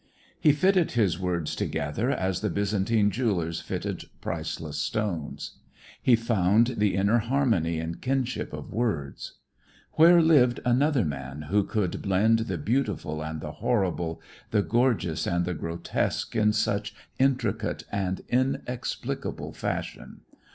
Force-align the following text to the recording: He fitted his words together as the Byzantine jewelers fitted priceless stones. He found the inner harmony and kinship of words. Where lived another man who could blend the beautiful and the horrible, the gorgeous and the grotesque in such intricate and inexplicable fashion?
He 0.39 0.51
fitted 0.51 0.93
his 0.93 1.19
words 1.19 1.55
together 1.55 2.09
as 2.09 2.41
the 2.41 2.49
Byzantine 2.49 3.11
jewelers 3.11 3.61
fitted 3.61 4.05
priceless 4.19 4.77
stones. 4.79 5.59
He 6.01 6.15
found 6.15 6.73
the 6.79 6.95
inner 6.95 7.19
harmony 7.19 7.77
and 7.79 8.01
kinship 8.01 8.51
of 8.51 8.73
words. 8.73 9.33
Where 9.91 10.19
lived 10.19 10.59
another 10.65 11.05
man 11.05 11.43
who 11.51 11.63
could 11.63 12.01
blend 12.01 12.39
the 12.49 12.57
beautiful 12.57 13.23
and 13.23 13.41
the 13.41 13.51
horrible, 13.51 14.19
the 14.49 14.63
gorgeous 14.63 15.27
and 15.27 15.45
the 15.45 15.53
grotesque 15.53 16.35
in 16.35 16.51
such 16.51 16.95
intricate 17.19 17.83
and 17.91 18.21
inexplicable 18.27 19.53
fashion? 19.53 20.21